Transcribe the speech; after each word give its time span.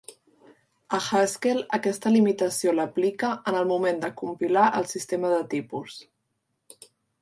A 0.97 0.99
Haskell, 1.07 1.59
aquesta 1.79 2.13
limitació 2.17 2.75
l'aplica 2.79 3.31
en 3.53 3.61
el 3.63 3.71
moment 3.75 4.03
de 4.07 4.13
compilar 4.25 4.69
el 4.83 4.93
sistema 4.97 5.37
de 5.39 5.43
tipus. 5.57 6.05